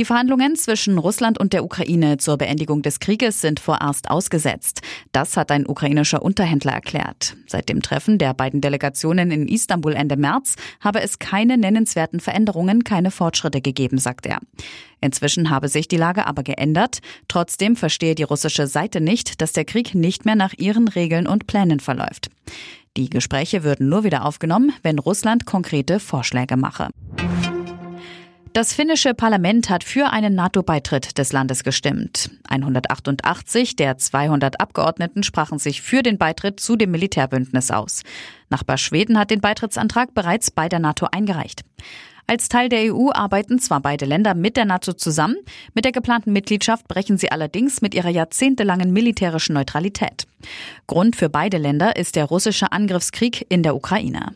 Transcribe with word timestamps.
Die 0.00 0.06
Verhandlungen 0.06 0.56
zwischen 0.56 0.96
Russland 0.96 1.38
und 1.38 1.52
der 1.52 1.62
Ukraine 1.62 2.16
zur 2.16 2.38
Beendigung 2.38 2.80
des 2.80 3.00
Krieges 3.00 3.42
sind 3.42 3.60
vorerst 3.60 4.10
ausgesetzt. 4.10 4.80
Das 5.12 5.36
hat 5.36 5.50
ein 5.50 5.66
ukrainischer 5.68 6.22
Unterhändler 6.22 6.72
erklärt. 6.72 7.36
Seit 7.46 7.68
dem 7.68 7.82
Treffen 7.82 8.16
der 8.16 8.32
beiden 8.32 8.62
Delegationen 8.62 9.30
in 9.30 9.46
Istanbul 9.46 9.92
Ende 9.92 10.16
März 10.16 10.54
habe 10.80 11.02
es 11.02 11.18
keine 11.18 11.58
nennenswerten 11.58 12.18
Veränderungen, 12.18 12.82
keine 12.82 13.10
Fortschritte 13.10 13.60
gegeben, 13.60 13.98
sagt 13.98 14.24
er. 14.24 14.38
Inzwischen 15.02 15.50
habe 15.50 15.68
sich 15.68 15.86
die 15.86 15.98
Lage 15.98 16.26
aber 16.26 16.44
geändert. 16.44 17.00
Trotzdem 17.28 17.76
verstehe 17.76 18.14
die 18.14 18.22
russische 18.22 18.68
Seite 18.68 19.02
nicht, 19.02 19.42
dass 19.42 19.52
der 19.52 19.66
Krieg 19.66 19.94
nicht 19.94 20.24
mehr 20.24 20.34
nach 20.34 20.54
ihren 20.56 20.88
Regeln 20.88 21.26
und 21.26 21.46
Plänen 21.46 21.78
verläuft. 21.78 22.30
Die 22.96 23.10
Gespräche 23.10 23.64
würden 23.64 23.90
nur 23.90 24.02
wieder 24.02 24.24
aufgenommen, 24.24 24.72
wenn 24.82 24.98
Russland 24.98 25.44
konkrete 25.44 26.00
Vorschläge 26.00 26.56
mache. 26.56 26.88
Das 28.52 28.74
finnische 28.74 29.14
Parlament 29.14 29.70
hat 29.70 29.84
für 29.84 30.10
einen 30.10 30.34
NATO-Beitritt 30.34 31.18
des 31.18 31.32
Landes 31.32 31.62
gestimmt. 31.62 32.32
188 32.48 33.76
der 33.76 33.96
200 33.96 34.60
Abgeordneten 34.60 35.22
sprachen 35.22 35.60
sich 35.60 35.82
für 35.82 36.02
den 36.02 36.18
Beitritt 36.18 36.58
zu 36.58 36.74
dem 36.74 36.90
Militärbündnis 36.90 37.70
aus. 37.70 38.02
Nachbar 38.48 38.76
Schweden 38.76 39.20
hat 39.20 39.30
den 39.30 39.40
Beitrittsantrag 39.40 40.14
bereits 40.14 40.50
bei 40.50 40.68
der 40.68 40.80
NATO 40.80 41.06
eingereicht. 41.12 41.62
Als 42.26 42.48
Teil 42.48 42.68
der 42.68 42.92
EU 42.92 43.10
arbeiten 43.12 43.60
zwar 43.60 43.80
beide 43.80 44.04
Länder 44.04 44.34
mit 44.34 44.56
der 44.56 44.64
NATO 44.64 44.94
zusammen, 44.94 45.36
mit 45.74 45.84
der 45.84 45.92
geplanten 45.92 46.32
Mitgliedschaft 46.32 46.88
brechen 46.88 47.18
sie 47.18 47.30
allerdings 47.30 47.82
mit 47.82 47.94
ihrer 47.94 48.10
jahrzehntelangen 48.10 48.92
militärischen 48.92 49.54
Neutralität. 49.54 50.26
Grund 50.88 51.14
für 51.14 51.28
beide 51.28 51.58
Länder 51.58 51.94
ist 51.94 52.16
der 52.16 52.24
russische 52.24 52.72
Angriffskrieg 52.72 53.46
in 53.48 53.62
der 53.62 53.76
Ukraine. 53.76 54.34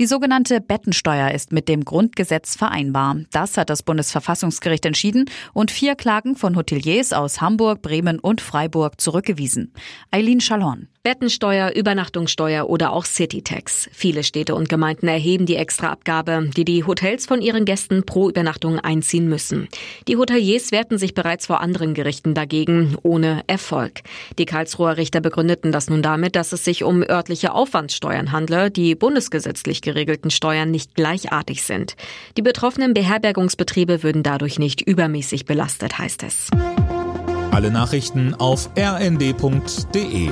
Die 0.00 0.06
sogenannte 0.06 0.60
Bettensteuer 0.60 1.30
ist 1.30 1.52
mit 1.52 1.68
dem 1.68 1.84
Grundgesetz 1.84 2.56
vereinbar. 2.56 3.18
Das 3.30 3.56
hat 3.56 3.70
das 3.70 3.84
Bundesverfassungsgericht 3.84 4.84
entschieden 4.86 5.26
und 5.52 5.70
vier 5.70 5.94
Klagen 5.94 6.34
von 6.34 6.56
Hoteliers 6.56 7.12
aus 7.12 7.40
Hamburg, 7.40 7.80
Bremen 7.80 8.18
und 8.18 8.40
Freiburg 8.40 9.00
zurückgewiesen. 9.00 9.72
Eileen 10.10 10.40
Schalon. 10.40 10.88
Bettensteuer, 11.04 11.72
Übernachtungssteuer 11.76 12.66
oder 12.70 12.94
auch 12.94 13.04
Citytax. 13.04 13.90
Viele 13.92 14.24
Städte 14.24 14.54
und 14.54 14.70
Gemeinden 14.70 15.06
erheben 15.06 15.44
die 15.44 15.56
Extraabgabe, 15.56 16.48
die 16.56 16.64
die 16.64 16.84
Hotels 16.84 17.26
von 17.26 17.42
ihren 17.42 17.66
Gästen 17.66 18.06
pro 18.06 18.30
Übernachtung 18.30 18.78
einziehen 18.78 19.28
müssen. 19.28 19.68
Die 20.08 20.16
Hoteliers 20.16 20.72
wehrten 20.72 20.96
sich 20.96 21.12
bereits 21.12 21.44
vor 21.44 21.60
anderen 21.60 21.92
Gerichten 21.92 22.32
dagegen, 22.32 22.96
ohne 23.02 23.42
Erfolg. 23.48 24.00
Die 24.38 24.46
Karlsruher 24.46 24.96
Richter 24.96 25.20
begründeten 25.20 25.72
das 25.72 25.90
nun 25.90 26.00
damit, 26.00 26.36
dass 26.36 26.52
es 26.54 26.64
sich 26.64 26.84
um 26.84 27.02
örtliche 27.02 27.52
Aufwandssteuern 27.52 28.32
handle, 28.32 28.70
die 28.70 28.94
bundesgesetzlich 28.94 29.82
geregelten 29.84 30.32
Steuern 30.32 30.72
nicht 30.72 30.96
gleichartig 30.96 31.62
sind. 31.62 31.94
Die 32.36 32.42
betroffenen 32.42 32.92
Beherbergungsbetriebe 32.92 34.02
würden 34.02 34.24
dadurch 34.24 34.58
nicht 34.58 34.80
übermäßig 34.80 35.44
belastet, 35.44 35.98
heißt 35.98 36.24
es. 36.24 36.50
Alle 37.52 37.70
Nachrichten 37.70 38.34
auf 38.34 38.68
rnd.de 38.76 40.30